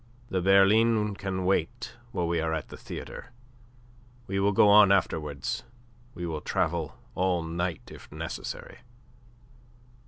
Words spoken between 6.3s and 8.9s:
travel all night if necessary."